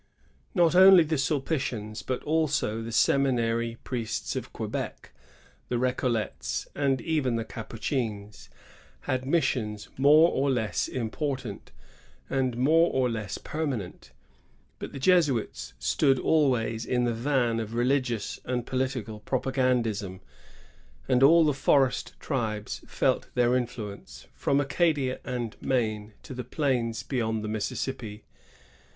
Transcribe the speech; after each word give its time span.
Not 0.55 0.73
only 0.73 1.03
the 1.03 1.15
Sulpitians, 1.19 2.01
but 2.01 2.23
also 2.23 2.81
the 2.81 2.91
seminary 2.91 3.77
priests 3.83 4.35
of 4.35 4.51
Quebec, 4.51 5.11
the 5.69 5.75
R^collets, 5.75 6.65
and 6.73 6.99
even 7.01 7.35
the 7.35 7.43
1663 7.43 8.09
1702.] 8.09 8.09
MICHILTMACKINAC. 8.09 8.09
119 8.09 8.13
Capuchins, 8.33 8.49
had 9.01 9.25
missions 9.27 9.89
more 9.99 10.31
or 10.31 10.49
less 10.49 10.87
important, 10.87 11.71
and 12.31 12.57
more 12.57 12.89
or 12.91 13.11
less 13.11 13.37
permanent. 13.37 14.11
But 14.79 14.91
the 14.91 14.97
Jesuits 14.97 15.73
stood 15.77 16.17
always 16.17 16.83
in 16.83 17.03
the 17.03 17.13
van 17.13 17.59
of 17.59 17.75
religious 17.75 18.39
and 18.43 18.65
political 18.65 19.19
propa 19.19 19.51
gandism; 19.53 20.19
and 21.07 21.21
all 21.21 21.43
the 21.45 21.53
forest 21.53 22.15
tribes 22.19 22.81
felt 22.87 23.29
their 23.35 23.55
influence, 23.55 24.25
from 24.33 24.59
Acadia 24.59 25.19
and 25.23 25.55
Maine 25.61 26.13
to 26.23 26.33
the 26.33 26.43
plains 26.43 27.03
beyond 27.03 27.43
the 27.43 27.47
Mississippi. 27.47 28.23